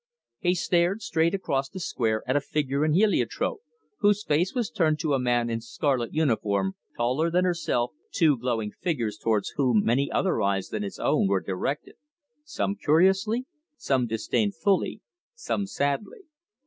He 0.39 0.55
stared 0.55 1.03
straight 1.03 1.35
across 1.35 1.69
the 1.69 1.79
square 1.79 2.23
at 2.25 2.35
a 2.35 2.41
figure 2.41 2.83
in 2.83 2.93
heliotrope, 2.93 3.61
whose 3.99 4.23
face 4.23 4.55
was 4.55 4.71
turned 4.71 4.97
to 5.01 5.13
a 5.13 5.19
man 5.19 5.47
in 5.47 5.61
scarlet 5.61 6.11
uniform 6.11 6.73
taller 6.97 7.29
than 7.29 7.45
herself 7.45 7.91
two 8.09 8.35
glowing 8.35 8.71
figures 8.71 9.15
towards 9.19 9.49
whom 9.57 9.85
many 9.85 10.11
other 10.11 10.41
eyes 10.41 10.69
than 10.69 10.81
his 10.81 10.97
own 10.97 11.27
were 11.27 11.39
directed, 11.39 11.97
some 12.43 12.75
curiously, 12.75 13.45
some 13.77 14.07
disdain 14.07 14.51
fully, 14.51 15.01
some 15.35 15.67
sadly. 15.67 16.21